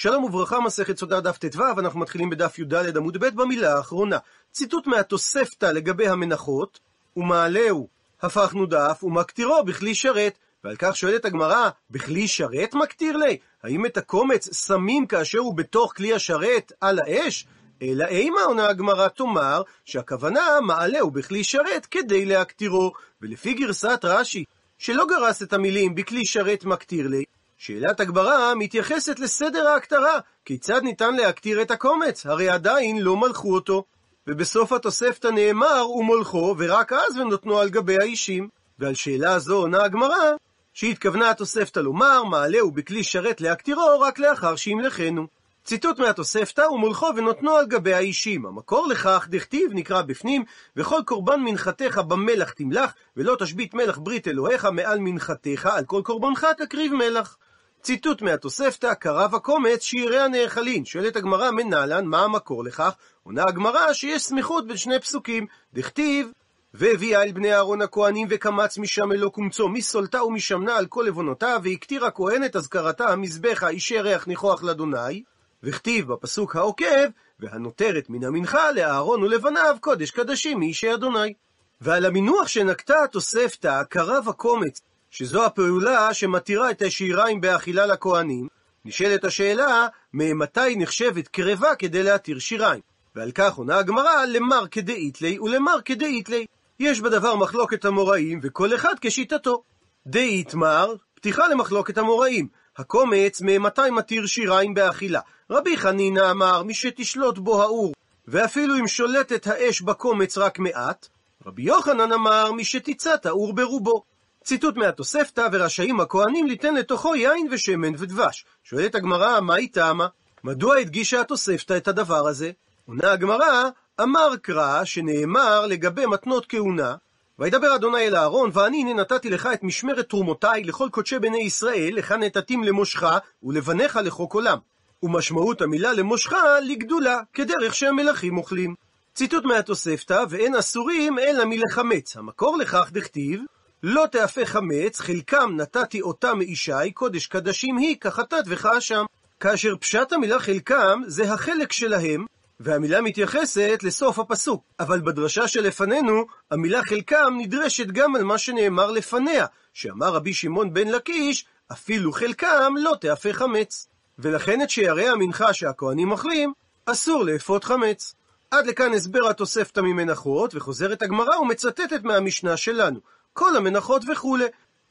שלום 0.00 0.24
וברכה, 0.24 0.60
מסכת 0.60 0.98
סודה 0.98 1.20
דף 1.20 1.38
ט"ו, 1.38 1.62
אנחנו 1.78 2.00
מתחילים 2.00 2.30
בדף 2.30 2.58
י"ד 2.58 2.96
עמוד 2.96 3.16
ב' 3.16 3.26
במילה 3.26 3.76
האחרונה. 3.76 4.18
ציטוט 4.52 4.86
מהתוספתא 4.86 5.66
לגבי 5.66 6.08
המנחות, 6.08 6.78
ומעלהו 7.16 7.88
הפכנו 8.22 8.66
דף, 8.66 9.00
ומקטירו 9.02 9.64
בכלי 9.64 9.94
שרת. 9.94 10.38
ועל 10.64 10.76
כך 10.78 10.96
שואלת 10.96 11.24
הגמרא, 11.24 11.68
בכלי 11.90 12.28
שרת 12.28 12.74
מקטיר 12.74 13.16
לי? 13.16 13.38
האם 13.62 13.86
את 13.86 13.96
הקומץ 13.96 14.66
שמים 14.66 15.06
כאשר 15.06 15.38
הוא 15.38 15.56
בתוך 15.56 15.92
כלי 15.96 16.14
השרת 16.14 16.72
על 16.80 16.98
האש? 16.98 17.46
אלא 17.82 18.04
אימה 18.04 18.40
עונה 18.40 18.68
הגמרא 18.68 19.08
תאמר 19.08 19.62
שהכוונה 19.84 20.60
מעלהו 20.62 21.10
בכלי 21.10 21.44
שרת 21.44 21.86
כדי 21.90 22.24
להקטירו. 22.24 22.92
ולפי 23.22 23.54
גרסת 23.54 24.00
רש"י, 24.04 24.44
שלא 24.78 25.06
גרס 25.06 25.42
את 25.42 25.52
המילים 25.52 25.94
בכלי 25.94 26.26
שרת 26.26 26.64
מקטיר 26.64 27.08
לי, 27.08 27.24
שאלת 27.58 28.00
הגברה 28.00 28.54
מתייחסת 28.54 29.18
לסדר 29.18 29.68
ההקטרה, 29.68 30.18
כיצד 30.44 30.82
ניתן 30.82 31.14
להקטיר 31.14 31.62
את 31.62 31.70
הקומץ, 31.70 32.26
הרי 32.26 32.48
עדיין 32.48 32.98
לא 32.98 33.16
מלכו 33.16 33.54
אותו. 33.54 33.84
ובסוף 34.26 34.72
התוספתא 34.72 35.28
נאמר 35.28 35.90
ומולכו, 35.90 36.54
ורק 36.58 36.92
אז 36.92 37.16
ונותנו 37.16 37.58
על 37.58 37.68
גבי 37.68 37.96
האישים. 38.00 38.48
ועל 38.78 38.94
שאלה 38.94 39.38
זו 39.38 39.56
עונה 39.56 39.84
הגמרא, 39.84 40.32
שהתכוונה 40.72 41.30
התוספתא 41.30 41.80
לומר, 41.80 42.24
מעלהו 42.24 42.70
בכלי 42.70 43.02
שרת 43.02 43.40
להקטירו 43.40 44.00
רק 44.00 44.18
לאחר 44.18 44.56
שימלכנו. 44.56 45.26
ציטוט 45.64 45.98
מהתוספתא, 45.98 46.60
ומולכו 46.60 47.06
ונותנו 47.16 47.56
על 47.56 47.66
גבי 47.66 47.94
האישים. 47.94 48.46
המקור 48.46 48.86
לכך, 48.86 49.26
דכתיב, 49.30 49.70
נקרא 49.74 50.02
בפנים, 50.02 50.44
וכל 50.76 51.00
קורבן 51.04 51.40
מנחתך 51.40 51.98
במלח 51.98 52.50
תמלח, 52.50 52.94
ולא 53.16 53.36
תשבית 53.38 53.74
מלח 53.74 53.98
ברית 53.98 54.28
אלוהיך 54.28 54.64
מעל 54.64 54.98
מנחתך, 55.00 55.68
על 55.72 55.84
כל 55.84 56.02
קורבנך 56.04 56.46
תקריב 56.58 56.94
מלח. 56.94 57.36
ציטוט 57.82 58.22
מהתוספתא, 58.22 58.94
קרב 58.94 59.34
הקומץ 59.34 59.82
שירי 59.82 60.20
הנאכלין. 60.20 60.84
שואלת 60.84 61.16
הגמרא 61.16 61.50
מנהלן, 61.50 62.04
מה 62.04 62.24
המקור 62.24 62.64
לכך? 62.64 62.94
עונה 63.22 63.44
הגמרא 63.48 63.92
שיש 63.92 64.22
סמיכות 64.22 64.66
בין 64.66 64.76
שני 64.76 65.00
פסוקים. 65.00 65.46
דכתיב, 65.74 66.32
והביאה 66.74 67.22
אל 67.22 67.32
בני 67.32 67.54
אהרון 67.54 67.82
הכהנים 67.82 68.28
וקמץ 68.30 68.78
משם 68.78 69.12
אלו 69.12 69.30
קומצו, 69.30 69.68
מסולתה 69.68 70.24
ומשמנה 70.24 70.76
על 70.76 70.86
כל 70.86 71.08
עוונותיו, 71.08 71.60
והקטיר 71.64 72.04
הכהן 72.04 72.44
את 72.44 72.56
אזכרתה 72.56 73.08
המזבחה 73.08 73.68
אישי 73.68 74.00
ריח 74.00 74.26
ניחוח 74.26 74.62
לאדוני, 74.62 75.22
וכתיב 75.62 76.12
בפסוק 76.12 76.56
העוקב, 76.56 77.08
והנותרת 77.40 78.10
מן 78.10 78.24
המנחה 78.24 78.72
לאהרון 78.72 79.22
ולבניו 79.22 79.76
קודש 79.80 80.10
קדשים 80.10 80.58
מאישי 80.58 80.94
אדוני. 80.94 81.34
ועל 81.80 82.06
המינוח 82.06 82.48
שנקטה 82.48 83.04
התוספתא, 83.04 83.82
קרב 83.82 84.28
הקומץ, 84.28 84.80
שזו 85.10 85.44
הפעולה 85.44 86.14
שמתירה 86.14 86.70
את 86.70 86.82
השיריים 86.82 87.40
באכילה 87.40 87.86
לכהנים, 87.86 88.48
נשאלת 88.84 89.24
השאלה, 89.24 89.86
ממתי 90.14 90.76
נחשבת 90.76 91.28
קרבה 91.28 91.74
כדי 91.74 92.02
להתיר 92.02 92.38
שיריים? 92.38 92.80
ועל 93.16 93.30
כך 93.34 93.54
עונה 93.54 93.78
הגמרא, 93.78 94.24
למר 94.28 94.66
כדאית 94.70 95.22
לי 95.22 95.38
ולמר 95.38 95.80
כדאית 95.84 96.28
לי. 96.28 96.46
יש 96.80 97.00
בדבר 97.00 97.36
מחלוקת 97.36 97.84
המוראים, 97.84 98.40
וכל 98.42 98.74
אחד 98.74 98.94
כשיטתו. 99.00 99.62
דאית 100.06 100.54
מר, 100.54 100.94
פתיחה 101.14 101.48
למחלוקת 101.48 101.98
המוראים. 101.98 102.48
הקומץ 102.76 103.42
ממתי 103.44 103.90
מתיר 103.92 104.26
שיריים 104.26 104.74
באכילה. 104.74 105.20
רבי 105.50 105.76
חנינא 105.76 106.30
אמר, 106.30 106.62
מי 106.62 106.74
שתשלוט 106.74 107.38
בו 107.38 107.62
האור, 107.62 107.94
ואפילו 108.28 108.78
אם 108.78 108.86
שולטת 108.86 109.46
האש 109.46 109.80
בקומץ 109.80 110.38
רק 110.38 110.58
מעט. 110.58 111.08
רבי 111.46 111.62
יוחנן 111.62 112.12
אמר, 112.12 112.52
מי 112.52 112.64
שתיצת 112.64 113.26
האור 113.26 113.54
ברובו. 113.54 114.02
ציטוט 114.48 114.76
מהתוספתא, 114.76 115.48
ורשאים 115.52 116.00
הכהנים 116.00 116.46
ליתן 116.46 116.74
לתוכו 116.74 117.14
יין 117.14 117.48
ושמן 117.50 117.92
ודבש. 117.98 118.44
שואלת 118.64 118.94
הגמרא, 118.94 119.40
מה 119.40 119.54
היא 119.54 119.68
טעמה? 119.72 120.06
מדוע 120.44 120.76
הדגישה 120.76 121.20
התוספתא 121.20 121.76
את 121.76 121.88
הדבר 121.88 122.28
הזה? 122.28 122.50
עונה 122.86 123.12
הגמרא, 123.12 123.68
אמר 124.02 124.36
קרא, 124.42 124.84
שנאמר 124.84 125.66
לגבי 125.66 126.06
מתנות 126.06 126.46
כהונה, 126.48 126.94
וידבר 127.38 127.74
אדוני 127.74 128.06
אל 128.06 128.16
אהרון, 128.16 128.50
ואני 128.52 128.80
הנה 128.80 128.94
נתתי 128.94 129.30
לך 129.30 129.48
את 129.52 129.62
משמרת 129.62 130.08
תרומותיי 130.08 130.64
לכל 130.64 130.88
קודשי 130.92 131.18
בני 131.18 131.42
ישראל, 131.42 131.90
לך 131.94 132.12
נתתים 132.12 132.64
למושך, 132.64 133.02
ולבניך 133.42 133.98
לחוק 134.04 134.34
עולם. 134.34 134.58
ומשמעות 135.02 135.62
המילה 135.62 135.92
למושך, 135.92 136.32
לגדולה, 136.62 137.20
כדרך 137.32 137.74
שהמלכים 137.74 138.38
אוכלים. 138.38 138.74
ציטוט 139.14 139.44
מהתוספתא, 139.44 140.24
ואין 140.30 140.54
אסורים 140.54 141.18
אלא 141.18 141.44
מלחמץ. 141.44 142.16
המקור 142.16 142.56
לכך 142.56 142.90
דכתיב, 142.92 143.40
לא 143.82 144.06
תאפה 144.12 144.46
חמץ, 144.46 145.00
חלקם 145.00 145.50
נתתי 145.56 146.00
אותה 146.00 146.34
מאישי, 146.34 146.90
קודש 146.94 147.26
קדשים 147.26 147.76
היא, 147.76 147.96
כחטאת 148.00 148.44
וכאשם. 148.46 149.04
כאשר 149.40 149.76
פשט 149.80 150.12
המילה 150.12 150.38
חלקם, 150.38 151.02
זה 151.06 151.32
החלק 151.32 151.72
שלהם, 151.72 152.26
והמילה 152.60 153.00
מתייחסת 153.00 153.80
לסוף 153.82 154.18
הפסוק. 154.18 154.62
אבל 154.80 155.00
בדרשה 155.00 155.48
שלפנינו, 155.48 156.26
המילה 156.50 156.84
חלקם 156.84 157.34
נדרשת 157.38 157.86
גם 157.86 158.16
על 158.16 158.24
מה 158.24 158.38
שנאמר 158.38 158.90
לפניה, 158.90 159.46
שאמר 159.72 160.08
רבי 160.08 160.34
שמעון 160.34 160.74
בן 160.74 160.88
לקיש, 160.88 161.44
אפילו 161.72 162.12
חלקם 162.12 162.74
לא 162.76 162.94
תאפה 163.00 163.32
חמץ. 163.32 163.88
ולכן 164.18 164.62
את 164.62 164.70
שערי 164.70 165.08
המנחה 165.08 165.52
שהכהנים 165.52 166.12
אוכלים, 166.12 166.52
אסור 166.86 167.24
לאפות 167.24 167.64
חמץ. 167.64 168.14
עד 168.50 168.66
לכאן 168.66 168.94
הסבר 168.94 169.28
התוספתא 169.28 169.80
ממנחות, 169.80 170.54
וחוזרת 170.54 171.02
הגמרא 171.02 171.36
ומצטטת 171.36 172.02
מהמשנה 172.02 172.56
שלנו. 172.56 173.00
כל 173.38 173.56
המנחות 173.56 174.02
וכולי. 174.12 174.44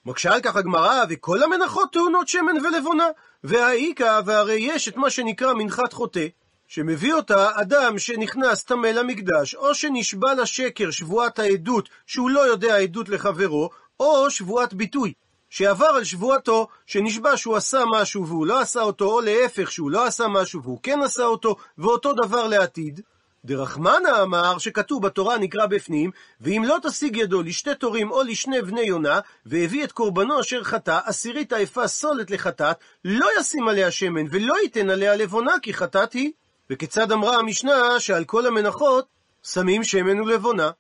מקשה 0.06 0.34
על 0.34 0.41
כך 0.41 0.56
הגמרא, 0.56 1.03
וכל 1.09 1.44
המנחות 1.44 1.94
טעונות 1.94 2.28
שמן 2.28 2.66
ולבונה. 2.66 3.08
והאיכא, 3.44 4.22
והרי 4.25 4.58
יש 4.59 4.88
את 4.88 4.97
מה 4.97 5.09
שנקרא 5.09 5.53
מנחת 5.53 5.94
חוטא, 5.94 6.28
שמביא 6.68 7.13
אותה 7.13 7.50
אדם 7.53 8.00
שנכנס 8.00 8.63
טמא 8.63 8.88
למקדש, 8.88 9.56
או 9.56 9.75
שנשבע 9.75 10.34
לשקר 10.34 10.91
שבועת 10.91 11.40
העדות 11.40 11.90
שהוא 12.06 12.30
לא 12.30 12.40
יודע 12.40 12.78
עדות 12.78 13.09
לחברו, 13.09 13.69
או 14.00 14.31
שבועת 14.31 14.74
ביטוי, 14.74 15.13
שעבר 15.50 15.86
על 15.86 16.03
שבועתו, 16.03 16.68
שנשבע 16.86 17.38
שהוא 17.38 17.56
עשה 17.56 17.84
משהו 17.91 18.28
והוא 18.28 18.47
לא 18.47 18.59
עשה 18.59 18.81
אותו, 18.81 19.06
או 19.06 19.22
להפך 19.22 19.72
שהוא 19.72 19.91
לא 19.91 20.06
עשה 20.06 20.28
משהו 20.28 20.63
והוא 20.63 20.80
כן 20.84 21.00
עשה 21.03 21.24
אותו, 21.24 21.56
ואותו 21.78 22.13
דבר 22.13 22.47
לעתיד. 22.47 23.02
דרחמנה 23.47 24.22
אמר 24.22 24.58
שכתוב 24.58 25.02
בתורה 25.02 25.38
נקרא 25.38 25.66
בפנים, 25.66 26.12
ואם 26.41 26.63
לא 26.68 26.78
תשיג 26.84 27.16
ידו 27.18 27.41
לשתי 27.41 27.75
תורים 27.75 28.12
או 28.12 28.24
לשני 28.24 28.62
בני 28.62 28.81
יונה, 28.81 29.19
והביא 29.46 29.84
את 29.84 29.91
קורבנו 29.91 30.40
אשר 30.40 30.63
חטא, 30.63 31.00
עשירית 31.06 31.53
האפה 31.53 31.88
סולת 31.88 32.31
לחטאת, 32.31 32.78
לא 33.06 33.28
ישים 33.40 33.68
עליה 33.68 33.91
שמן 33.91 34.25
ולא 34.31 34.56
ייתן 34.63 34.90
עליה 34.90 35.16
לבונה, 35.16 35.52
כי 35.62 35.74
חטאת 35.74 36.13
היא. 36.13 36.31
וכיצד 36.69 37.12
אמרה 37.12 37.38
המשנה 37.38 38.00
שעל 38.00 38.24
כל 38.25 38.46
המנחות 38.46 39.06
שמים 39.44 39.84
שמן 39.84 40.19
ולבונה? 40.19 40.72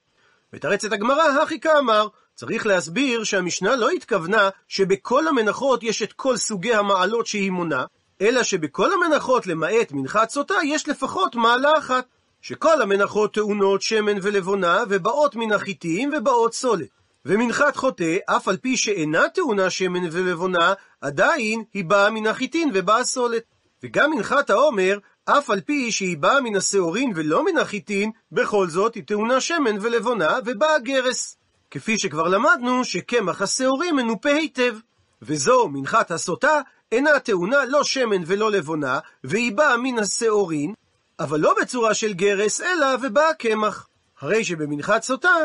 מתרצת 0.53 0.91
הגמרא, 0.91 1.41
הכי 1.43 1.59
כאמר, 1.59 2.07
צריך 2.35 2.65
להסביר 2.65 3.23
שהמשנה 3.23 3.75
לא 3.75 3.89
התכוונה 3.89 4.49
שבכל 4.67 5.27
המנחות 5.27 5.83
יש 5.83 6.01
את 6.01 6.13
כל 6.13 6.37
סוגי 6.37 6.73
המעלות 6.73 7.27
שהיא 7.27 7.51
מונה, 7.51 7.85
אלא 8.21 8.43
שבכל 8.43 8.89
המנחות 8.93 9.47
למעט 9.47 9.91
מנחת 9.91 10.29
סוטה 10.29 10.55
יש 10.63 10.89
לפחות 10.89 11.35
מעלה 11.35 11.71
אחת. 11.77 12.05
שכל 12.47 12.81
המנחות 12.81 13.33
טעונות 13.33 13.81
שמן 13.81 14.17
ולבונה, 14.21 14.83
ובאות 14.89 15.35
מן 15.35 15.51
החיטים 15.51 16.11
ובאות 16.17 16.53
סולת. 16.53 16.87
ומנחת 17.25 17.75
חוטא, 17.75 18.17
אף 18.25 18.47
על 18.47 18.57
פי 18.57 18.77
שאינה 18.77 19.29
טעונה 19.29 19.69
שמן 19.69 20.07
ולבונה, 20.11 20.73
עדיין 21.01 21.63
היא 21.73 21.85
באה 21.85 22.09
מן 22.09 22.27
החיטין 22.27 22.71
ובאה 22.73 23.03
סולת. 23.03 23.43
וגם 23.83 24.11
מנחת 24.11 24.49
העומר, 24.49 24.97
אף 25.25 25.49
על 25.49 25.61
פי 25.61 25.91
שהיא 25.91 26.17
באה 26.17 26.41
מן 26.41 26.55
השעורין 26.55 27.11
ולא 27.15 27.45
מן 27.45 27.57
החיטין, 27.57 28.11
בכל 28.31 28.67
זאת 28.67 28.95
היא 28.95 29.03
טעונה 29.03 29.41
שמן 29.41 29.77
ולבונה 29.81 30.39
ובאה 30.45 30.79
גרס. 30.79 31.37
כפי 31.71 31.97
שכבר 31.97 32.27
למדנו 32.27 32.85
שקמח 32.85 33.41
השעורים 33.41 33.95
מנופה 33.95 34.29
היטב. 34.29 34.75
וזו 35.21 35.67
מנחת 35.67 36.11
הסוטה 36.11 36.61
אינה 36.91 37.19
טעונה 37.19 37.65
לא 37.65 37.83
שמן 37.83 38.23
ולא 38.25 38.51
לבונה, 38.51 38.99
והיא 39.23 39.51
באה 39.51 39.77
מן 39.77 39.99
השעורין, 39.99 40.73
אבל 41.19 41.39
לא 41.39 41.55
בצורה 41.61 41.93
של 41.93 42.13
גרס, 42.13 42.61
אלא 42.61 42.87
ובאה 43.01 43.33
קמח. 43.33 43.87
הרי 44.21 44.43
שבמנחת 44.43 45.03
סוטה 45.03 45.35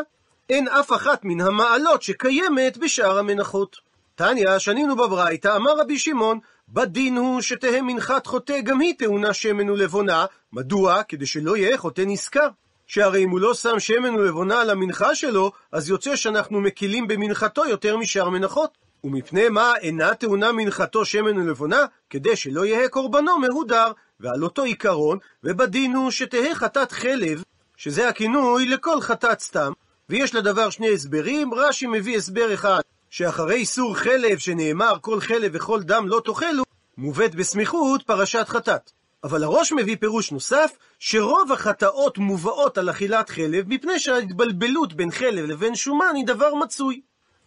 אין 0.49 0.67
אף 0.67 0.93
אחת 0.93 1.25
מן 1.25 1.41
המעלות 1.41 2.01
שקיימת 2.01 2.77
בשאר 2.77 3.19
המנחות. 3.19 3.75
תניא, 4.15 4.59
שנינו 4.59 4.95
בברייתא, 4.95 5.55
אמר 5.55 5.79
רבי 5.79 5.99
שמעון, 5.99 6.39
בדין 6.69 7.17
הוא 7.17 7.41
שתהא 7.41 7.81
מנחת 7.81 8.27
חוטא 8.27 8.61
גם 8.61 8.79
היא 8.79 8.93
טעונה 8.97 9.33
שמן 9.33 9.69
ולבונה. 9.69 10.25
מדוע? 10.53 11.03
כדי 11.03 11.25
שלא 11.25 11.57
יהיה 11.57 11.77
חוטא 11.77 12.03
נשכר. 12.07 12.47
שהרי 12.87 13.23
אם 13.23 13.29
הוא 13.29 13.39
לא 13.39 13.53
שם 13.53 13.79
שמן 13.79 14.15
ולבונה 14.15 14.61
על 14.61 14.69
המנחה 14.69 15.15
שלו, 15.15 15.51
אז 15.71 15.89
יוצא 15.89 16.15
שאנחנו 16.15 16.61
מקילים 16.61 17.07
במנחתו 17.07 17.65
יותר 17.65 17.97
משאר 17.97 18.29
מנחות. 18.29 18.77
ומפני 19.03 19.49
מה 19.49 19.73
אינה 19.81 20.15
טעונה 20.15 20.51
מנחתו 20.51 21.05
שמן 21.05 21.37
ולבונה? 21.37 21.85
כדי 22.09 22.35
שלא 22.35 22.65
יהא 22.65 22.87
קורבנו 22.87 23.39
מהודר. 23.39 23.91
ועל 24.19 24.43
אותו 24.43 24.63
עיקרון, 24.63 25.17
ובדין 25.43 25.95
הוא 25.95 26.11
שתהא 26.11 26.53
חטאת 26.53 26.91
חלב, 26.91 27.43
שזה 27.77 28.09
הכינוי 28.09 28.65
לכל 28.65 29.01
חטאת 29.01 29.39
סתם, 29.39 29.71
ויש 30.09 30.35
לדבר 30.35 30.69
שני 30.69 30.93
הסברים, 30.93 31.53
רש"י 31.53 31.87
מביא 31.87 32.17
הסבר 32.17 32.53
אחד, 32.53 32.81
שאחרי 33.09 33.55
איסור 33.55 33.95
חלב 33.95 34.37
שנאמר 34.37 34.93
כל 35.01 35.19
חלב 35.19 35.51
וכל 35.53 35.83
דם 35.83 36.07
לא 36.07 36.21
תאכלו, 36.25 36.63
מובאת 36.97 37.35
בסמיכות 37.35 38.03
פרשת 38.03 38.45
חטאת. 38.47 38.91
אבל 39.23 39.43
הראש 39.43 39.71
מביא 39.71 39.97
פירוש 39.99 40.31
נוסף, 40.31 40.71
שרוב 40.99 41.51
החטאות 41.51 42.17
מובאות 42.17 42.77
על 42.77 42.89
אכילת 42.89 43.29
חלב, 43.29 43.65
מפני 43.67 43.99
שההתבלבלות 43.99 44.93
בין 44.93 45.11
חלב 45.11 45.45
לבין 45.45 45.75
שומן 45.75 46.15
היא 46.15 46.27
דבר 46.27 46.55
מצוי. 46.55 47.01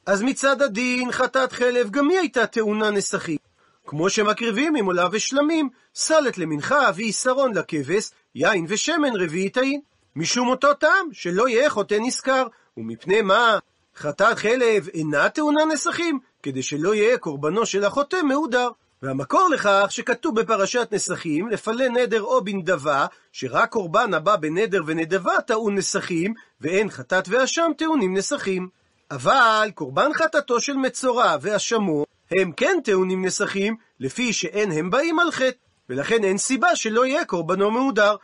אז 0.07 0.23
מצד 0.23 0.63
הדין, 0.63 1.13
חטאת 1.13 1.53
חלב 1.53 1.91
גם 1.91 2.11
היא 2.11 2.19
הייתה 2.19 2.47
טעונה 2.47 2.91
נסחית. 2.91 3.41
כמו 3.87 4.11
שמקריבים 4.11 4.77
עם 4.77 4.87
עולה 4.87 5.07
ושלמים, 5.13 5.69
סלת 5.95 6.39
למנחה 6.39 6.91
ועיסרון 6.95 7.55
לכבש, 7.55 8.11
יין 8.35 8.67
ושמן 8.69 9.17
רביעי 9.17 9.51
טעין. 9.51 9.81
משום 10.17 10.49
אותו 10.49 10.75
טעם, 10.75 11.09
שלא 11.13 11.49
יהיה 11.49 11.71
חוטא 11.71 11.97
נשכר, 12.01 12.47
ומפני 12.77 13.23
מה 13.23 13.59
חטאת 13.97 14.39
חלב 14.39 14.89
אינה 14.95 15.29
טעונה 15.29 15.65
נסחים, 15.65 16.19
כדי 16.43 16.63
שלא 16.63 16.95
יהיה 16.95 17.19
קורבנו 17.19 17.67
של 17.67 17.85
החוטא 17.85 18.23
מהודר. 18.23 18.69
והמקור 19.03 19.49
לכך 19.53 19.87
שכתוב 19.89 20.41
בפרשת 20.41 20.89
נסחים, 20.93 21.49
לפלה 21.49 21.89
נדר 21.89 22.23
או 22.23 22.45
בנדבה, 22.45 23.07
שרק 23.33 23.69
קורבן 23.71 24.15
הבא 24.15 24.37
בנדר 24.37 24.83
ונדבה 24.87 25.41
טעון 25.47 25.75
נסחים, 25.75 26.35
ואין 26.61 26.91
חטאת 26.91 27.29
ואשם 27.29 27.71
טעונים 27.79 28.17
נסחים. 28.17 28.69
אבל 29.11 29.71
קורבן 29.75 30.11
חטאתו 30.15 30.61
של 30.61 30.73
מצורע 30.73 31.37
ואשמו, 31.41 32.05
הם 32.31 32.53
כן 32.53 32.79
טעונים 32.85 33.25
נסחים, 33.25 33.77
לפי 34.01 34.33
שאין 34.33 34.73
הם 34.73 34.91
באים 34.91 35.19
על 35.19 35.31
חטא, 35.31 35.59
ולכן 35.91 36.25
אין 36.25 36.39
סיבה 36.39 36.77
שלא 36.77 37.07
יהיה 37.07 37.25
קורבנו 37.25 37.71
מהודר. 37.71 38.17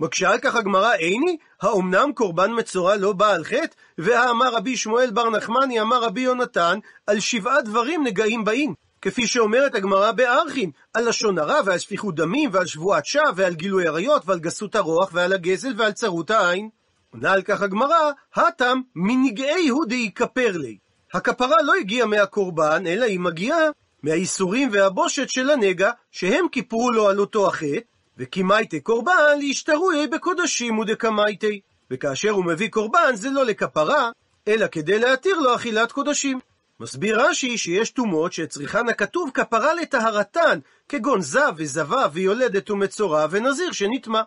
מקשה 0.00 0.30
על 0.30 0.38
כך 0.38 0.54
הגמרא, 0.54 0.94
איני? 0.94 1.36
האומנם 1.62 2.12
קורבן 2.14 2.50
מצורע 2.58 2.96
לא 2.96 3.12
בא 3.12 3.32
על 3.32 3.44
חטא? 3.44 3.76
והאמר 3.98 4.54
רבי 4.54 4.76
שמואל 4.76 5.10
בר 5.10 5.30
נחמני, 5.30 5.80
אמר 5.80 6.02
רבי 6.04 6.20
יונתן, 6.20 6.78
על 7.06 7.20
שבעה 7.20 7.62
דברים 7.62 8.04
נגעים 8.06 8.44
באין. 8.44 8.74
כפי 9.02 9.26
שאומרת 9.26 9.74
הגמרא 9.74 10.12
בארכין, 10.12 10.70
על 10.94 11.08
לשון 11.08 11.38
הרע 11.38 11.60
ועל 11.64 11.78
שפיכות 11.78 12.14
דמים 12.14 12.50
ועל 12.52 12.66
שבועת 12.66 13.06
שווא 13.06 13.32
ועל 13.36 13.54
גילוי 13.54 13.86
עריות 13.86 14.22
ועל 14.26 14.38
גסות 14.38 14.74
הרוח 14.74 15.10
ועל 15.12 15.32
הגזל 15.32 15.72
ועל 15.76 15.92
צרות 15.92 16.30
העין. 16.30 16.68
עונה 17.14 17.32
על 17.32 17.42
כך 17.42 17.62
הגמרא, 17.62 18.10
הטם 18.34 18.80
מנגעי 18.94 19.68
הוא 19.68 19.86
דאיכפר 19.86 20.52
לי. 20.54 20.78
הכפרה 21.14 21.62
לא 21.62 21.74
הגיעה 21.74 22.06
מהקורבן, 22.06 22.86
אלא 22.86 23.04
היא 23.04 23.20
מגיעה 23.20 23.58
מהאיסורים 24.02 24.68
והבושת 24.72 25.28
של 25.28 25.50
הנגע, 25.50 25.90
שהם 26.10 26.46
כיפרו 26.52 26.90
לו 26.90 27.08
על 27.08 27.20
אותו 27.20 27.48
החטא, 27.48 27.78
וקימייטי 28.18 28.80
קורבן 28.80 29.38
להשתרוי 29.38 30.06
בקודשים 30.06 30.78
ודקמייטי. 30.78 31.60
וכאשר 31.90 32.30
הוא 32.30 32.44
מביא 32.44 32.68
קורבן 32.68 33.14
זה 33.14 33.30
לא 33.30 33.44
לכפרה, 33.44 34.10
אלא 34.48 34.66
כדי 34.66 34.98
להתיר 34.98 35.38
לו 35.38 35.54
אכילת 35.54 35.92
קודשים. 35.92 36.38
מסביר 36.80 37.20
רש"י 37.20 37.58
שיש 37.58 37.90
טומאות 37.90 38.32
שצריכן 38.32 38.88
הכתוב 38.88 39.30
כפרה 39.34 39.74
לטהרתן, 39.74 40.58
כגון 40.88 41.20
זב 41.20 41.52
וזבה 41.56 42.06
ויולדת 42.12 42.70
ומצורע 42.70 43.26
ונזיר 43.30 43.72
שנטמע. 43.72 44.22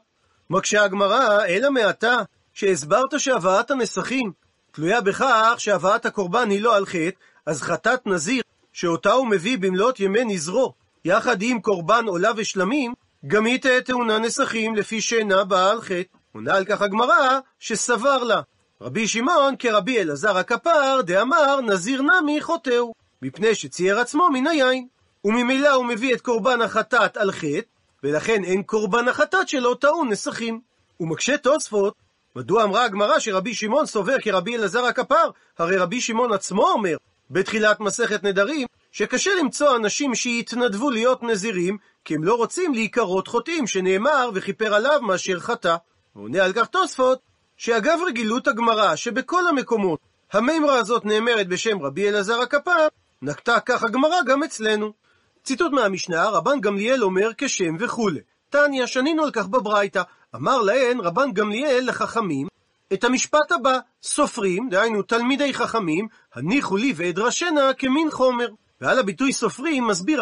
מקשה 0.50 0.84
הגמרא, 0.84 1.46
אלא 1.46 1.72
מעתה, 1.72 2.18
שהסברת 2.58 3.20
שהבאת 3.20 3.72
הנסכים 3.72 4.32
תלויה 4.72 5.02
בכך 5.02 5.56
שהבאת 5.58 6.06
הקורבן 6.06 6.50
היא 6.50 6.62
לא 6.62 6.76
על 6.76 6.86
חטא, 6.86 7.20
אז 7.46 7.62
חטאת 7.62 8.08
נזיר, 8.08 8.44
שאותה 8.74 9.12
הוא 9.12 9.28
מביא 9.28 9.58
במלאת 9.58 10.00
ימי 10.00 10.26
נזרו, 10.26 10.74
יחד 11.06 11.42
עם 11.42 11.62
קורבן 11.62 12.06
עולה 12.08 12.32
ושלמים, 12.36 12.94
גם 13.28 13.46
היא 13.46 13.62
תהא 13.62 13.80
טעונה 13.80 14.20
נסכים 14.20 14.76
לפי 14.76 15.02
שאינה 15.02 15.44
באה 15.44 15.72
על 15.72 15.82
חטא. 15.82 16.18
עונה 16.34 16.56
על 16.56 16.66
כך 16.66 16.82
הגמרא, 16.82 17.40
שסבר 17.60 18.24
לה. 18.24 18.42
רבי 18.82 19.08
שמעון 19.08 19.56
כרבי 19.60 20.02
אלעזר 20.02 20.38
הכפר, 20.38 21.02
דאמר 21.02 21.62
נזיר 21.62 22.02
נמי 22.02 22.42
חוטאו, 22.42 22.94
מפני 23.22 23.56
שצייר 23.56 24.00
עצמו 24.00 24.30
מן 24.30 24.48
היין. 24.48 24.88
וממילא 25.26 25.74
הוא 25.74 25.86
מביא 25.86 26.14
את 26.14 26.22
קורבן 26.22 26.62
החטאת 26.62 27.18
על 27.18 27.32
חטא, 27.32 27.62
ולכן 28.04 28.44
אין 28.44 28.64
קורבן 28.64 29.08
החטאת 29.08 29.50
שלו 29.50 29.76
טעון 29.76 30.10
נסכים. 30.10 30.60
ומקשה 31.00 31.38
תוספות, 31.38 32.07
מדוע 32.38 32.64
אמרה 32.64 32.86
הגמרא 32.86 33.20
שרבי 33.20 33.54
שמעון 33.54 33.86
סובר 33.86 34.16
כרבי 34.22 34.56
אלעזר 34.56 34.86
הכפר? 34.86 35.30
הרי 35.58 35.78
רבי 35.78 36.02
שמעון 36.02 36.34
עצמו 36.34 36.68
אומר, 36.68 36.98
בתחילת 37.30 37.80
מסכת 37.80 38.24
נדרים, 38.24 38.68
שקשה 38.92 39.32
למצוא 39.40 39.76
אנשים 39.76 40.16
שיתנדבו 40.16 40.90
להיות 40.90 41.24
נזירים, 41.24 41.78
כי 42.06 42.16
הם 42.16 42.24
לא 42.24 42.36
רוצים 42.36 42.74
להיקרות 42.74 43.28
חוטאים, 43.28 43.68
שנאמר, 43.68 44.30
וכיפר 44.34 44.74
עליו 44.74 45.02
מאשר 45.02 45.40
חטא. 45.40 45.76
ועונה 46.16 46.44
על 46.44 46.54
כך 46.54 46.68
תוספות, 46.68 47.20
שאגב 47.58 48.00
רגילות 48.08 48.48
הגמרא, 48.48 48.96
שבכל 48.96 49.48
המקומות 49.48 50.00
המימרה 50.32 50.78
הזאת 50.78 51.06
נאמרת 51.06 51.48
בשם 51.48 51.82
רבי 51.82 52.10
אלעזר 52.10 52.42
הכפר, 52.42 52.88
נקטה 53.22 53.60
כך 53.60 53.84
הגמרא 53.84 54.24
גם 54.26 54.44
אצלנו. 54.44 54.94
ציטוט 55.44 55.72
מהמשנה, 55.72 56.30
רבן 56.30 56.62
גמליאל 56.62 57.04
אומר 57.04 57.30
כשם 57.38 57.76
וכולי. 57.80 58.20
תניא, 58.50 58.86
שנינו 58.86 59.24
על 59.24 59.32
כך 59.32 59.48
בברייתא. 59.48 60.02
אמר 60.38 60.62
להן 60.62 61.00
רבן 61.00 61.32
גמליאל 61.32 61.90
לחכמים, 61.90 62.48
את 62.94 63.04
המשפט 63.04 63.52
הבא, 63.52 63.80
סופרים, 64.04 64.70
דהיינו 64.70 65.02
תלמידי 65.02 65.54
חכמים, 65.54 66.08
הניחו 66.34 66.78
לי 66.78 66.94
ואדרשנה 66.96 67.74
כמין 67.74 68.12
חומר. 68.12 68.48
ועל 68.82 69.00
הביטוי 69.00 69.34
סופרים 69.34 69.88
מסביר 69.88 70.22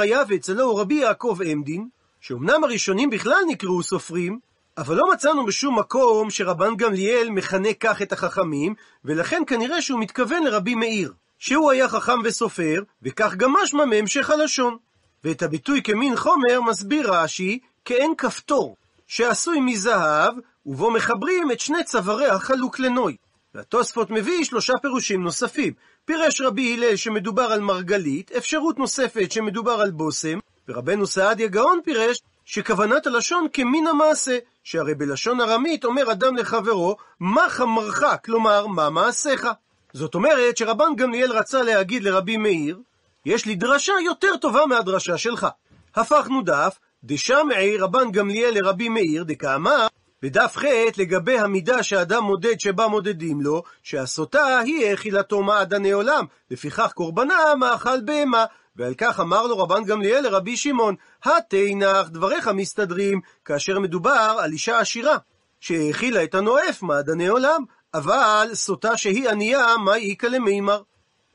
הלא 0.49 0.63
הוא 0.63 0.79
רבי 0.79 0.93
יעקב 0.93 1.37
עמדין, 1.45 1.87
שאומנם 2.21 2.63
הראשונים 2.63 3.09
בכלל 3.09 3.41
נקראו 3.47 3.83
סופרים, 3.83 4.39
אבל 4.77 4.95
לא 4.95 5.03
מצאנו 5.13 5.45
בשום 5.45 5.79
מקום 5.79 6.29
שרבן 6.29 6.75
גמליאל 6.75 7.29
מכנה 7.29 7.73
כך 7.73 8.01
את 8.01 8.11
החכמים, 8.11 8.73
ולכן 9.05 9.43
כנראה 9.47 9.81
שהוא 9.81 9.99
מתכוון 9.99 10.43
לרבי 10.43 10.75
מאיר, 10.75 11.13
שהוא 11.39 11.71
היה 11.71 11.89
חכם 11.89 12.19
וסופר, 12.23 12.83
וכך 13.03 13.35
גם 13.35 13.53
משמע 13.63 13.85
מהמשך 13.85 14.29
הלשון. 14.29 14.77
ואת 15.23 15.43
הביטוי 15.43 15.83
כמין 15.83 16.15
חומר 16.15 16.61
מסביר 16.61 17.13
רש"י 17.13 17.59
כאין 17.85 18.13
כפתור, 18.17 18.75
שעשוי 19.07 19.59
מזהב, 19.59 20.33
ובו 20.65 20.91
מחברים 20.91 21.51
את 21.51 21.59
שני 21.59 21.83
צווארי 21.83 22.27
החלוק 22.27 22.79
לנוי. 22.79 23.15
והתוספות 23.55 24.09
מביא 24.09 24.43
שלושה 24.43 24.73
פירושים 24.81 25.23
נוספים. 25.23 25.73
פירש 26.05 26.41
רבי 26.41 26.73
הלל 26.73 26.95
שמדובר 26.95 27.43
על 27.43 27.59
מרגלית, 27.59 28.31
אפשרות 28.31 28.79
נוספת 28.79 29.31
שמדובר 29.31 29.71
על 29.81 29.91
בושם, 29.91 30.39
ורבנו 30.67 31.07
סעדיה 31.07 31.47
גאון 31.47 31.79
פירש 31.83 32.21
שכוונת 32.45 33.07
הלשון 33.07 33.47
כמין 33.53 33.87
המעשה, 33.87 34.37
שהרי 34.63 34.95
בלשון 34.95 35.41
ארמית 35.41 35.85
אומר 35.85 36.11
אדם 36.11 36.35
לחברו, 36.35 36.95
מה 37.19 37.49
חמרך, 37.49 38.03
כלומר, 38.25 38.67
מה 38.67 38.89
מעשיך. 38.89 39.47
זאת 39.93 40.15
אומרת 40.15 40.57
שרבן 40.57 40.95
גמליאל 40.95 41.31
רצה 41.31 41.63
להגיד 41.63 42.03
לרבי 42.03 42.37
מאיר, 42.37 42.79
יש 43.25 43.45
לי 43.45 43.55
דרשה 43.55 43.93
יותר 44.05 44.37
טובה 44.37 44.65
מהדרשה 44.65 45.17
שלך. 45.17 45.47
הפכנו 45.95 46.41
דף, 46.41 46.77
דשמעי 47.07 47.77
רבן 47.77 48.11
גמליאל 48.11 48.53
לרבי 48.53 48.89
מאיר, 48.89 49.23
דקאמר, 49.23 49.87
בדף 50.21 50.57
ח' 50.57 50.63
לגבי 50.97 51.39
המידה 51.39 51.83
שאדם 51.83 52.23
מודד 52.23 52.59
שבה 52.59 52.87
מודדים 52.87 53.41
לו, 53.41 53.63
שהסוטה 53.83 54.59
היא 54.59 54.93
אכילתו 54.93 55.43
מעדני 55.43 55.91
עולם, 55.91 56.25
לפיכך 56.51 56.91
קורבנה 56.93 57.55
מאכל 57.59 58.01
בהמה. 58.01 58.45
ועל 58.75 58.93
כך 58.97 59.19
אמר 59.19 59.47
לו 59.47 59.57
רבן 59.57 59.83
גמליאל 59.83 60.23
לרבי 60.23 60.57
שמעון, 60.57 60.95
התנח 61.23 62.07
דבריך 62.09 62.47
מסתדרים, 62.47 63.21
כאשר 63.45 63.79
מדובר 63.79 64.37
על 64.39 64.51
אישה 64.51 64.79
עשירה, 64.79 65.17
שהאכילה 65.59 66.23
את 66.23 66.35
הנואף 66.35 66.83
מעדני 66.83 67.27
עולם, 67.27 67.63
אבל 67.93 68.49
סוטה 68.53 68.97
שהיא 68.97 69.29
ענייה, 69.29 69.77
מה 69.77 69.95
איכא 69.95 70.27
למימר? 70.27 70.81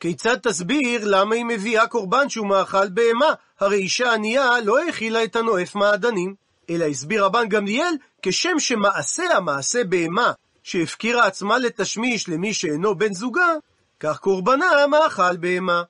כיצד 0.00 0.36
תסביר 0.42 1.00
למה 1.04 1.34
היא 1.34 1.44
מביאה 1.44 1.86
קורבן 1.86 2.28
שהוא 2.28 2.46
מאכל 2.46 2.88
בהמה? 2.88 3.34
הרי 3.60 3.76
אישה 3.76 4.12
ענייה 4.12 4.60
לא 4.64 4.78
האכילה 4.78 5.24
את 5.24 5.36
הנואף 5.36 5.74
מעדנים. 5.74 6.34
אלא 6.70 6.84
הסביר 6.84 7.24
רבן 7.24 7.48
גמליאל, 7.48 7.94
כשם 8.22 8.58
שמעשה 8.58 9.22
המעשה 9.36 9.84
בהמה, 9.84 10.32
שהפקירה 10.62 11.26
עצמה 11.26 11.58
לתשמיש 11.58 12.28
למי 12.28 12.54
שאינו 12.54 12.94
בן 12.94 13.14
זוגה, 13.14 13.52
כך 14.00 14.18
קורבנה 14.18 14.86
מאכל 14.86 15.36
בהמה. 15.36 15.82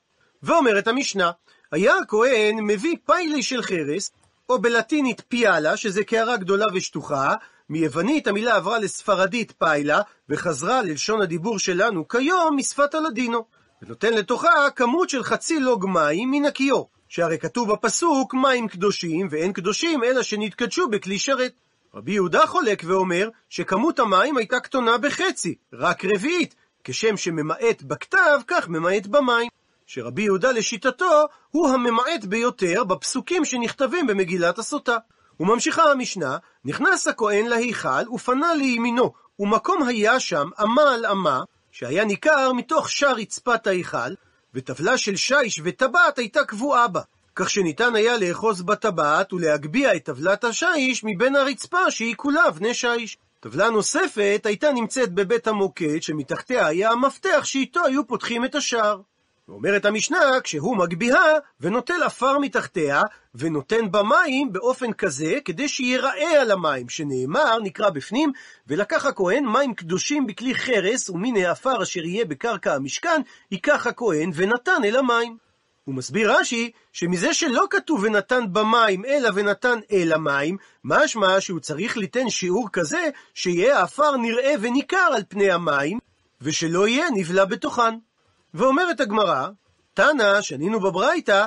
ואומרת 0.43 0.89
המשנה, 0.89 1.31
היה 1.73 1.95
הכהן 2.03 2.57
מביא 2.61 2.97
פיילי 3.07 3.43
של 3.43 3.63
חרס, 3.63 4.11
או 4.49 4.59
בלטינית 4.59 5.23
פיאלה, 5.29 5.77
שזה 5.77 6.05
קערה 6.05 6.37
גדולה 6.37 6.67
ושטוחה, 6.75 7.35
מיוונית 7.69 8.29
המילה 8.29 8.57
עברה 8.57 8.79
לספרדית 8.79 9.53
פיילה, 9.59 10.01
וחזרה 10.29 10.83
ללשון 10.83 11.23
הדיבור 11.23 11.59
שלנו 11.59 12.09
כיום 12.09 12.57
משפת 12.57 12.95
הלדינו. 12.95 13.60
ונותן 13.83 14.15
לתוכה 14.15 14.71
כמות 14.77 15.11
של 15.11 15.23
חצי 15.23 15.61
לוג 15.61 15.87
מים 15.87 16.31
מן 16.31 16.45
הכיור. 16.45 16.89
שהרי 17.11 17.39
כתוב 17.39 17.73
בפסוק 17.73 18.35
מים 18.35 18.69
קדושים, 18.69 19.29
ואין 19.31 19.53
קדושים 19.53 20.05
אלא 20.05 20.23
שנתקדשו 20.23 20.89
בכלי 20.89 21.19
שרת. 21.19 21.53
רבי 21.95 22.13
יהודה 22.13 22.47
חולק 22.47 22.83
ואומר 22.87 23.29
שכמות 23.49 23.99
המים 23.99 24.37
הייתה 24.37 24.61
קטונה 24.61 24.99
בחצי, 24.99 25.55
רק 25.73 26.05
רביעית, 26.05 26.55
כשם 26.85 27.17
שממעט 27.17 27.83
בכתב, 27.83 28.41
כך 28.47 28.69
ממעט 28.69 29.07
במים. 29.07 29.49
שרבי 29.87 30.23
יהודה 30.23 30.53
לשיטתו 30.53 31.25
הוא 31.51 31.69
הממעט 31.69 32.25
ביותר 32.25 32.85
בפסוקים 32.85 33.45
שנכתבים 33.45 34.07
במגילת 34.07 34.59
הסוטה. 34.59 34.97
וממשיכה 35.41 35.83
המשנה, 35.83 36.37
נכנס 36.65 37.09
הכהן 37.09 37.47
להיכל 37.47 38.09
ופנה 38.13 38.55
לימינו, 38.55 39.13
ומקום 39.39 39.83
היה 39.83 40.21
שם 40.21 40.49
אמה 40.63 40.95
על 40.95 41.07
אמה, 41.07 41.43
שהיה 41.81 42.05
ניכר 42.05 42.53
מתוך 42.53 42.91
שאר 42.91 43.13
רצפת 43.13 43.67
ההיכל, 43.67 44.15
וטבלה 44.55 44.99
של 44.99 45.17
שיש 45.17 45.61
וטבעת 45.65 46.19
הייתה 46.19 46.45
קבועה 46.45 46.89
בה. 46.89 47.01
כך 47.35 47.51
שניתן 47.51 47.95
היה 47.95 48.17
לאחוז 48.17 48.63
בטבעת 48.63 49.33
ולהגביה 49.33 49.97
את 49.97 50.05
טבלת 50.05 50.45
השיש 50.45 51.05
מבין 51.05 51.37
הרצפה 51.37 51.91
שהיא 51.91 52.15
כולה 52.17 52.49
אבני 52.49 52.75
שיש. 52.75 53.17
טבלה 53.41 53.71
נוספת 53.71 54.43
הייתה 54.45 54.73
נמצאת 54.73 55.13
בבית 55.13 55.47
המוקד, 55.47 56.03
שמתחתיה 56.03 56.67
היה 56.67 56.91
המפתח 56.91 57.41
שאיתו 57.45 57.85
היו 57.85 58.07
פותחים 58.07 58.45
את 58.45 58.55
השער. 58.55 59.01
ואומרת 59.51 59.85
המשנה, 59.85 60.41
כשהוא 60.45 60.77
מגביהה 60.77 61.33
ונוטל 61.61 62.03
עפר 62.03 62.39
מתחתיה, 62.39 63.03
ונותן 63.35 63.91
בה 63.91 64.03
מים 64.03 64.53
באופן 64.53 64.93
כזה, 64.93 65.39
כדי 65.45 65.69
שיראה 65.69 66.41
על 66.41 66.51
המים, 66.51 66.89
שנאמר, 66.89 67.59
נקרא 67.63 67.91
בפנים, 67.91 68.33
ולקח 68.67 69.07
הכהן 69.07 69.45
מים 69.47 69.75
קדושים 69.75 70.27
בכלי 70.27 70.55
חרס, 70.55 71.11
ומן 71.11 71.37
העפר 71.37 71.83
אשר 71.83 72.05
יהיה 72.05 72.25
בקרקע 72.25 72.75
המשכן, 72.75 73.21
ייקח 73.51 73.87
הכהן 73.87 74.31
ונתן 74.35 74.85
אל 74.85 74.97
המים. 74.97 75.37
הוא 75.85 75.95
מסביר 75.95 76.33
רש"י, 76.33 76.71
שמזה 76.93 77.35
שלא 77.35 77.65
כתוב 77.71 78.05
ונתן 78.05 78.45
במים, 78.53 79.05
אלא 79.05 79.31
ונתן 79.35 79.79
אל 79.93 80.13
המים, 80.13 80.57
משמע 80.85 81.41
שהוא 81.41 81.61
צריך 81.61 81.97
ליתן 81.97 82.31
שיעור 82.31 82.69
כזה, 82.73 83.09
שיהיה 83.35 83.79
העפר 83.79 84.17
נראה 84.17 84.55
וניכר 84.61 85.11
על 85.15 85.23
פני 85.29 85.51
המים, 85.51 85.99
ושלא 86.41 86.89
יהיה 86.89 87.07
נבלע 87.15 87.45
בתוכן. 87.45 88.10
ואומרת 88.55 89.01
הגמרא, 89.01 89.49
תנא, 89.95 90.43
שנינו 90.43 90.81
בברייתא, 90.81 91.47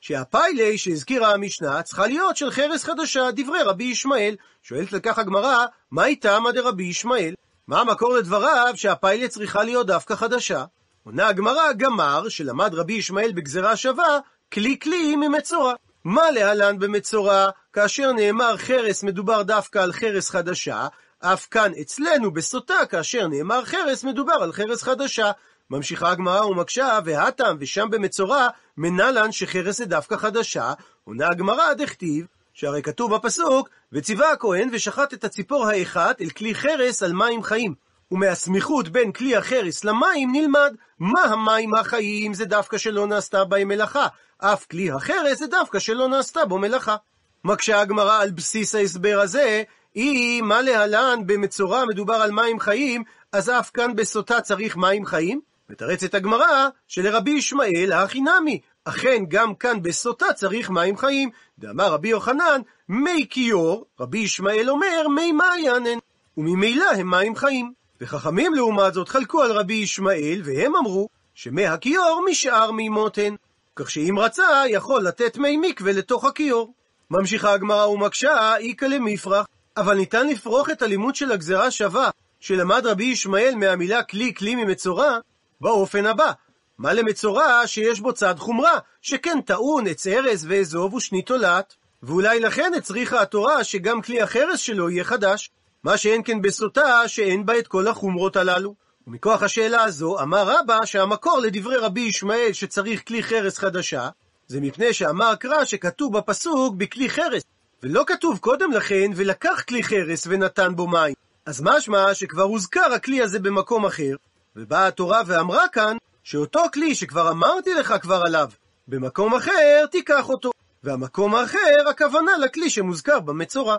שהפיילי 0.00 0.78
שהזכירה 0.78 1.32
המשנה 1.34 1.82
צריכה 1.82 2.06
להיות 2.06 2.36
של 2.36 2.50
חרס 2.50 2.84
חדשה, 2.84 3.30
דברי 3.36 3.62
רבי 3.62 3.84
ישמעאל. 3.84 4.36
שואלת 4.62 4.92
לכך 4.92 5.18
הגמרא, 5.18 5.66
מה 5.90 6.06
איתה 6.06 6.40
מה 6.40 6.52
דרבי 6.52 6.84
ישמעאל? 6.84 7.34
מה 7.68 7.80
המקור 7.80 8.14
לדבריו 8.14 8.72
שהפיילי 8.76 9.28
צריכה 9.28 9.62
להיות 9.62 9.86
דווקא 9.86 10.14
חדשה? 10.14 10.64
עונה 11.04 11.26
הגמרא, 11.26 11.72
גמר, 11.72 12.28
שלמד 12.28 12.74
רבי 12.74 12.92
ישמעאל 12.92 13.32
בגזרה 13.32 13.76
שווה, 13.76 14.18
כלי 14.52 14.78
כלי 14.78 15.16
ממצורע. 15.16 15.74
מה 16.04 16.30
להלן 16.30 16.78
במצורע? 16.78 17.50
כאשר 17.72 18.12
נאמר 18.12 18.56
חרס 18.56 19.02
מדובר 19.02 19.42
דווקא 19.42 19.78
על 19.78 19.92
חרס 19.92 20.30
חדשה, 20.30 20.86
אף 21.20 21.46
כאן 21.50 21.72
אצלנו 21.80 22.30
בסוטה, 22.30 22.86
כאשר 22.90 23.28
נאמר 23.28 23.64
חרס 23.64 24.04
מדובר 24.04 24.32
על 24.32 24.52
חרס 24.52 24.82
חדשה. 24.82 25.30
ממשיכה 25.70 26.10
הגמרא 26.10 26.44
ומקשה, 26.44 26.98
והטם 27.04 27.56
ושם 27.60 27.90
במצורע, 27.90 28.48
מנלן 28.76 29.32
שחרס 29.32 29.78
זה 29.78 29.84
דווקא 29.84 30.16
חדשה, 30.16 30.72
עונה 31.04 31.28
הגמרא 31.28 31.72
דכתיב, 31.72 32.26
שהרי 32.52 32.82
כתוב 32.82 33.14
בפסוק, 33.14 33.68
וציווה 33.92 34.32
הכהן 34.32 34.68
ושחט 34.72 35.14
את 35.14 35.24
הציפור 35.24 35.66
האחת 35.66 36.20
אל 36.20 36.30
כלי 36.30 36.54
חרס 36.54 37.02
על 37.02 37.12
מים 37.12 37.42
חיים. 37.42 37.74
ומהסמיכות 38.10 38.88
בין 38.88 39.12
כלי 39.12 39.36
החרס 39.36 39.84
למים 39.84 40.32
נלמד 40.32 40.74
מה 40.98 41.20
המים 41.22 41.74
החיים 41.74 42.34
זה 42.34 42.44
דווקא 42.44 42.78
שלא 42.78 43.06
נעשתה 43.06 43.44
בהם 43.44 43.68
מלאכה, 43.68 44.06
אף 44.38 44.66
כלי 44.66 44.90
החרס 44.90 45.38
זה 45.38 45.46
דווקא 45.46 45.78
שלא 45.78 46.08
נעשתה 46.08 46.44
בו 46.44 46.58
מלאכה. 46.58 46.96
מקשה 47.44 47.80
הגמרא 47.80 48.20
על 48.20 48.30
בסיס 48.30 48.74
ההסבר 48.74 49.20
הזה, 49.22 49.62
אם 49.96 50.44
מה 50.44 50.62
להלן 50.62 51.18
במצורע 51.26 51.84
מדובר 51.84 52.14
על 52.14 52.30
מים 52.30 52.60
חיים, 52.60 53.04
אז 53.32 53.50
אף 53.50 53.70
כאן 53.74 53.96
בסוטה 53.96 54.40
צריך 54.40 54.76
מים 54.76 55.06
חיים? 55.06 55.40
מתרצת 55.70 56.14
הגמרא 56.14 56.68
שלרבי 56.88 57.30
ישמעאל 57.30 57.92
הכי 57.92 58.20
נמי, 58.20 58.60
אכן 58.84 59.24
גם 59.28 59.54
כאן 59.54 59.82
בסוטה 59.82 60.32
צריך 60.32 60.70
מים 60.70 60.96
חיים. 60.96 61.30
דאמר 61.58 61.92
רבי 61.92 62.08
יוחנן, 62.08 62.60
מי 62.88 63.26
כיור, 63.30 63.86
רבי 64.00 64.18
ישמעאל 64.18 64.70
אומר, 64.70 65.08
מי 65.14 65.32
מעיינן, 65.32 65.98
וממילא 66.36 66.90
הם 66.96 67.10
מים 67.10 67.36
חיים. 67.36 67.72
וחכמים 68.00 68.54
לעומת 68.54 68.94
זאת 68.94 69.08
חלקו 69.08 69.42
על 69.42 69.52
רבי 69.52 69.74
ישמעאל, 69.74 70.40
והם 70.44 70.76
אמרו 70.76 71.08
שמי 71.34 71.66
הכיור 71.66 72.24
משאר 72.30 72.70
מימות 72.70 73.18
הן. 73.18 73.36
כך 73.76 73.90
שאם 73.90 74.18
רצה, 74.18 74.62
יכול 74.68 75.02
לתת 75.02 75.38
מי 75.38 75.56
מקווה 75.56 75.92
לתוך 75.92 76.24
הכיור. 76.24 76.74
ממשיכה 77.10 77.52
הגמרא 77.52 77.86
ומקשה, 77.86 78.56
איכא 78.56 78.84
למפרח, 78.84 79.46
אבל 79.76 79.96
ניתן 79.96 80.28
לפרוח 80.28 80.70
את 80.70 80.82
הלימוד 80.82 81.14
של 81.14 81.32
הגזרה 81.32 81.70
שווה, 81.70 82.10
שלמד 82.40 82.86
רבי 82.86 83.04
ישמעאל 83.04 83.54
מהמילה 83.56 84.02
כלי 84.02 84.34
כלי 84.34 84.54
ממצורע, 84.54 85.18
באופן 85.64 86.06
הבא, 86.06 86.32
מה 86.78 86.92
למצורע 86.92 87.62
שיש 87.66 88.00
בו 88.00 88.12
צד 88.12 88.34
חומרה, 88.38 88.78
שכן 89.02 89.40
טעון 89.40 89.86
עץ 89.86 90.06
ארז 90.06 90.46
ואזוב 90.48 90.94
ושני 90.94 91.22
תולעת, 91.22 91.74
ואולי 92.02 92.40
לכן 92.40 92.72
הצריכה 92.76 93.22
התורה 93.22 93.64
שגם 93.64 94.02
כלי 94.02 94.22
החרס 94.22 94.60
שלו 94.60 94.90
יהיה 94.90 95.04
חדש. 95.04 95.50
מה 95.84 95.96
שאין 95.96 96.22
כן 96.24 96.42
בסוטה, 96.42 97.08
שאין 97.08 97.46
בה 97.46 97.58
את 97.58 97.68
כל 97.68 97.88
החומרות 97.88 98.36
הללו. 98.36 98.74
ומכוח 99.06 99.42
השאלה 99.42 99.82
הזו, 99.82 100.20
אמר 100.20 100.44
רבא 100.46 100.84
שהמקור 100.84 101.38
לדברי 101.38 101.76
רבי 101.76 102.00
ישמעאל 102.00 102.52
שצריך 102.52 103.02
כלי 103.08 103.22
חרס 103.22 103.58
חדשה, 103.58 104.08
זה 104.46 104.60
מפני 104.60 104.92
שאמר 104.92 105.34
קרא 105.34 105.64
שכתוב 105.64 106.18
בפסוק 106.18 106.74
בכלי 106.74 107.10
חרס, 107.10 107.42
ולא 107.82 108.04
כתוב 108.06 108.38
קודם 108.38 108.72
לכן 108.72 109.10
ולקח 109.16 109.62
כלי 109.68 109.82
חרס 109.82 110.26
ונתן 110.30 110.76
בו 110.76 110.86
מים. 110.86 111.14
אז 111.46 111.62
משמע 111.62 112.14
שכבר 112.14 112.42
הוזכר 112.42 112.92
הכלי 112.94 113.22
הזה 113.22 113.38
במקום 113.38 113.86
אחר, 113.86 114.14
ובאה 114.56 114.86
התורה 114.86 115.22
ואמרה 115.26 115.68
כאן, 115.68 115.96
שאותו 116.22 116.62
כלי 116.72 116.94
שכבר 116.94 117.30
אמרתי 117.30 117.74
לך 117.74 117.94
כבר 118.02 118.22
עליו, 118.26 118.48
במקום 118.88 119.34
אחר 119.34 119.86
תיקח 119.90 120.28
אותו. 120.28 120.50
והמקום 120.84 121.34
האחר, 121.34 121.88
הכוונה 121.90 122.36
לכלי 122.36 122.70
שמוזכר 122.70 123.20
במצורע. 123.20 123.76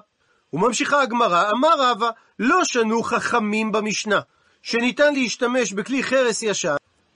וממשיכה 0.53 1.01
הגמרא, 1.01 1.51
אמר 1.51 1.81
רבא, 1.91 2.09
לא 2.39 2.63
שנו 2.63 3.03
חכמים 3.03 3.71
במשנה, 3.71 4.19
שניתן 4.61 5.13
להשתמש 5.13 5.73
בכלי 5.73 6.03
חרס 6.03 6.43
ישן, 6.43 6.75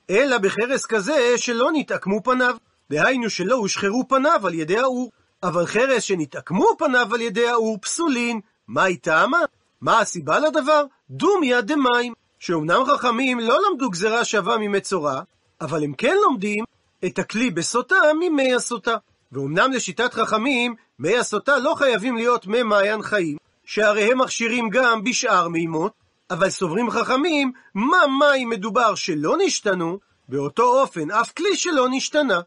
אלא 0.09 0.37
בחרס 0.37 0.85
כזה 0.85 1.37
שלא 1.37 1.69
נתעקמו 1.73 2.23
פניו. 2.23 2.57
דהיינו 2.89 3.29
שלא 3.29 3.55
הושחרו 3.55 4.07
פניו 4.07 4.47
על 4.47 4.53
ידי 4.53 4.77
האור. 4.77 5.11
אבל 5.43 5.65
חרס 5.65 6.03
שנתעקמו 6.03 6.67
פניו 6.77 7.07
על 7.13 7.21
ידי 7.21 7.47
האור 7.47 7.77
פסולין, 7.81 8.39
מה 8.67 8.83
היא 8.83 8.97
טעמה? 9.01 9.39
מה 9.81 9.99
הסיבה 9.99 10.39
לדבר? 10.39 10.85
דומיה 11.09 11.61
דמים. 11.61 12.13
שאומנם 12.39 12.83
חכמים 12.85 13.39
לא 13.39 13.59
למדו 13.69 13.89
גזרה 13.89 14.25
שווה 14.25 14.57
ממצורע, 14.57 15.21
אבל 15.61 15.83
הם 15.83 15.93
כן 15.93 16.15
לומדים 16.21 16.65
את 17.05 17.19
הכלי 17.19 17.51
בסוטה 17.51 17.95
ממי 18.19 18.55
הסוטה. 18.55 18.95
ואומנם 19.31 19.71
לשיטת 19.71 20.13
חכמים, 20.13 20.75
מי 20.99 21.17
הסוטה 21.17 21.57
לא 21.57 21.73
חייבים 21.77 22.15
להיות 22.15 22.47
מי 22.47 22.63
מעיין 22.63 23.01
חיים, 23.01 23.37
שהרי 23.65 24.11
הם 24.11 24.21
מכשירים 24.21 24.69
גם 24.69 25.03
בשאר 25.03 25.47
מימות, 25.47 25.91
אבל 26.31 26.49
סוברים 26.49 26.89
חכמים, 26.89 27.51
מה 27.75 27.97
מים 28.19 28.49
מדובר 28.49 28.95
שלא 28.95 29.35
נשתנו, 29.45 29.99
באותו 30.29 30.81
אופן 30.81 31.11
אף 31.11 31.31
כלי 31.31 31.57
שלא 31.57 31.87
נשתנה. 31.89 32.39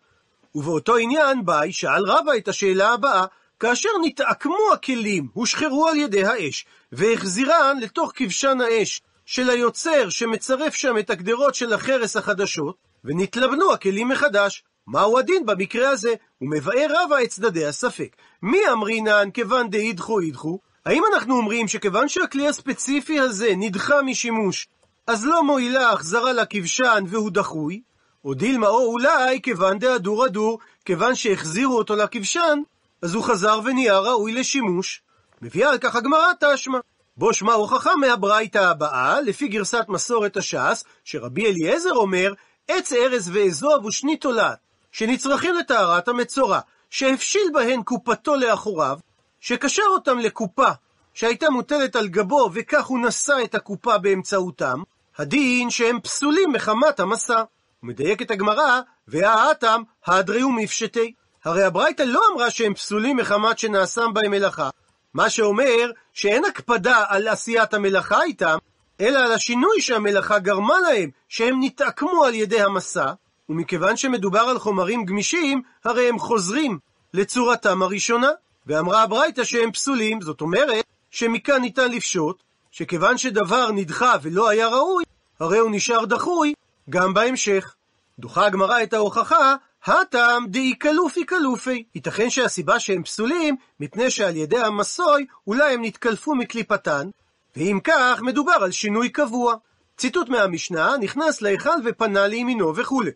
ובאותו 0.54 0.96
עניין 0.96 1.44
ביי 1.44 1.72
שאל 1.72 2.04
רבא 2.06 2.32
את 2.36 2.48
השאלה 2.48 2.92
הבאה, 2.92 3.26
כאשר 3.60 3.88
נתעקמו 4.04 4.72
הכלים, 4.72 5.28
הושחרו 5.32 5.88
על 5.88 5.96
ידי 5.96 6.24
האש, 6.24 6.66
והחזירן 6.92 7.78
לתוך 7.80 8.12
כבשן 8.14 8.60
האש, 8.60 9.02
של 9.32 9.50
היוצר 9.50 10.08
שמצרף 10.08 10.74
שם 10.74 10.98
את 10.98 11.10
הגדרות 11.10 11.54
של 11.54 11.72
החרס 11.72 12.16
החדשות, 12.16 12.76
ונתלבנו 13.04 13.72
הכלים 13.72 14.08
מחדש. 14.08 14.64
מהו 14.86 15.18
הדין 15.18 15.46
במקרה 15.46 15.88
הזה? 15.88 16.14
ומבאר 16.42 16.86
רבא 16.90 17.16
את 17.24 17.28
צדדי 17.28 17.66
הספק. 17.66 18.16
מי 18.42 18.58
אמרינן 18.72 19.30
כיוון 19.34 19.70
דאידחו 19.70 20.20
אידחו? 20.20 20.58
האם 20.86 21.02
אנחנו 21.14 21.36
אומרים 21.36 21.68
שכיוון 21.68 22.08
שהכלי 22.08 22.48
הספציפי 22.48 23.20
הזה 23.20 23.52
נדחה 23.56 24.02
משימוש, 24.02 24.68
אז 25.06 25.26
לא 25.26 25.44
מועילה 25.44 25.90
החזרה 25.90 26.32
לכבשן 26.32 27.04
והוא 27.08 27.30
דחוי? 27.30 27.82
או 28.24 28.34
דילמה 28.34 28.68
או 28.68 28.92
אולי 28.92 29.40
כיוון 29.42 29.78
דהדור 29.78 30.24
הדור, 30.24 30.58
כיוון 30.84 31.14
שהחזירו 31.14 31.78
אותו 31.78 31.96
לכבשן, 31.96 32.58
אז 33.02 33.14
הוא 33.14 33.24
חזר 33.24 33.60
ונהיה 33.64 33.98
ראוי 33.98 34.32
לשימוש. 34.32 35.02
מביאה 35.42 35.70
על 35.70 35.78
כך 35.78 35.96
הגמרא 35.96 36.26
תשמע. 36.40 36.78
בו 37.16 37.34
שמע 37.34 37.52
הוכחה 37.52 37.96
מהברייתא 37.96 38.58
הבאה, 38.58 39.20
לפי 39.20 39.48
גרסת 39.48 39.84
מסורת 39.88 40.36
הש"ס, 40.36 40.84
שרבי 41.04 41.46
אליעזר 41.46 41.92
אומר, 41.92 42.32
עץ 42.68 42.92
ארז 42.92 43.30
ואזוב 43.32 43.84
ושני 43.84 44.16
תולעת, 44.16 44.58
שנצרכים 44.92 45.54
לטהרת 45.54 46.08
המצורע, 46.08 46.60
שהפשיל 46.90 47.50
בהן 47.52 47.82
קופתו 47.82 48.36
לאחוריו, 48.36 48.98
שקשר 49.40 49.82
אותם 49.88 50.18
לקופה 50.18 50.68
שהייתה 51.14 51.50
מוטלת 51.50 51.96
על 51.96 52.08
גבו, 52.08 52.50
וכך 52.52 52.86
הוא 52.86 52.98
נשא 52.98 53.36
את 53.44 53.54
הקופה 53.54 53.98
באמצעותם, 53.98 54.82
הדין 55.18 55.70
שהם 55.70 56.00
פסולים 56.00 56.52
מחמת 56.52 57.00
המסע. 57.00 57.42
ומדייקת 57.82 58.30
הגמרא, 58.30 58.80
והאטם, 59.08 59.82
הדריהו 60.06 60.52
מפשטי. 60.52 61.14
הרי 61.44 61.62
הברייתא 61.62 62.02
לא 62.02 62.20
אמרה 62.32 62.50
שהם 62.50 62.74
פסולים 62.74 63.16
מחמת 63.16 63.58
שנעשם 63.58 64.10
בהם 64.12 64.30
מלאכה, 64.30 64.70
מה 65.14 65.30
שאומר 65.30 65.90
שאין 66.12 66.44
הקפדה 66.44 67.04
על 67.08 67.28
עשיית 67.28 67.74
המלאכה 67.74 68.22
איתם, 68.22 68.58
אלא 69.00 69.18
על 69.18 69.32
השינוי 69.32 69.80
שהמלאכה 69.80 70.38
גרמה 70.38 70.80
להם, 70.80 71.10
שהם 71.28 71.58
נתעקמו 71.60 72.24
על 72.24 72.34
ידי 72.34 72.60
המסע, 72.60 73.12
ומכיוון 73.48 73.96
שמדובר 73.96 74.40
על 74.40 74.58
חומרים 74.58 75.04
גמישים, 75.04 75.62
הרי 75.84 76.08
הם 76.08 76.18
חוזרים 76.18 76.78
לצורתם 77.14 77.82
הראשונה. 77.82 78.30
ואמרה 78.66 79.02
הברייתא 79.02 79.44
שהם 79.44 79.72
פסולים, 79.72 80.20
זאת 80.20 80.40
אומרת 80.40 80.84
שמכאן 81.10 81.60
ניתן 81.60 81.90
לפשוט, 81.90 82.42
שכיוון 82.70 83.18
שדבר 83.18 83.70
נדחה 83.72 84.16
ולא 84.22 84.48
היה 84.48 84.68
ראוי, 84.68 85.04
הרי 85.40 85.58
הוא 85.58 85.70
נשאר 85.72 86.04
דחוי 86.04 86.54
גם 86.90 87.14
בהמשך. 87.14 87.74
דוחה 88.18 88.46
הגמרא 88.46 88.82
את 88.82 88.92
ההוכחה, 88.92 89.56
הטעם 89.86 90.46
דאי 90.46 90.74
קלופי 90.74 91.24
קלופי. 91.24 91.84
ייתכן 91.94 92.30
שהסיבה 92.30 92.80
שהם 92.80 93.02
פסולים, 93.02 93.56
מפני 93.80 94.10
שעל 94.10 94.36
ידי 94.36 94.58
המסוי 94.58 95.26
אולי 95.46 95.74
הם 95.74 95.84
נתקלפו 95.84 96.34
מקליפתן, 96.34 97.08
ואם 97.56 97.78
כך, 97.84 98.20
מדובר 98.22 98.52
על 98.52 98.70
שינוי 98.70 99.08
קבוע. 99.08 99.54
ציטוט 99.96 100.28
מהמשנה, 100.28 100.96
נכנס 101.00 101.42
להיכל 101.42 101.70
ופנה 101.84 102.26
לימינו 102.26 102.76
וכולי. 102.76 103.10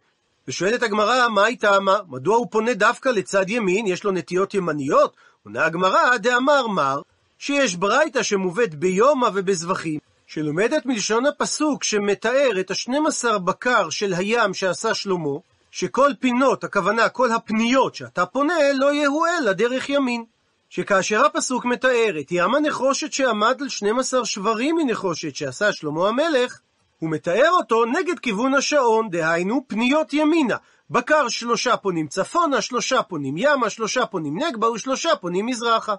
ושואלת 0.49 0.83
הגמרא, 0.83 1.29
מה 1.29 1.45
היא 1.45 1.59
טעמה? 1.59 1.99
מדוע 2.09 2.37
הוא 2.37 2.47
פונה 2.51 2.75
דווקא 2.75 3.09
לצד 3.09 3.51
ימין? 3.51 3.87
יש 3.87 4.05
לו 4.05 4.13
נטיות 4.13 4.55
ימניות? 4.55 5.17
עונה 5.45 5.65
הגמרא, 5.65 6.17
דאמר 6.17 6.67
מר, 6.67 7.03
שיש 7.39 7.77
ברייתא 7.77 8.23
שמובאת 8.23 8.75
ביומא 8.75 9.29
ובזבחים, 9.35 9.99
שלומדת 10.27 10.87
מלשון 10.87 11.27
הפסוק 11.27 11.85
שמתאר 11.85 12.61
את 12.61 12.71
השנים 12.71 13.07
עשר 13.07 13.39
בקר 13.39 13.91
של 13.91 14.15
הים 14.15 14.55
שעשה 14.55 14.95
שלמה, 14.95 15.39
שכל 15.79 16.11
פינות, 16.21 16.65
הכוונה 16.65 17.09
כל 17.09 17.33
הפניות 17.33 17.95
שאתה 17.95 18.27
פונה, 18.27 18.55
לא 18.75 18.93
יהיו 18.93 19.27
אלא 19.27 19.53
דרך 19.53 19.89
ימין. 19.89 20.25
שכאשר 20.71 21.27
הפסוק 21.27 21.65
מתאר 21.65 22.17
את 22.21 22.27
ים 22.31 22.55
הנחושת 22.55 23.13
שעמד 23.13 23.63
על 23.63 23.69
12 23.69 24.25
שברים 24.25 24.77
מנחושת 24.77 25.37
שעשה 25.37 25.73
שלמה 25.73 26.09
המלך, 26.09 26.61
הוא 26.99 27.11
מתאר 27.11 27.51
אותו 27.51 27.85
נגד 27.85 28.19
כיוון 28.19 28.55
השעון, 28.55 29.11
דהיינו 29.11 29.65
פניות 29.67 30.13
ימינה. 30.13 30.57
בקר 30.91 31.29
שלושה 31.29 31.77
פונים 31.77 32.09
צפונה, 32.09 32.61
שלושה 32.61 33.03
פונים 33.03 33.35
ימה, 33.39 33.71
שלושה 33.71 34.07
פונים 34.07 34.39
נגבה 34.39 34.71
ושלושה 34.71 35.17
פונים 35.17 35.47
מזרחה. 35.47 35.95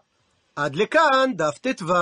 עד 0.55 0.75
לכאן 0.75 1.31
דף 1.35 1.57
ט"ו. 1.57 1.93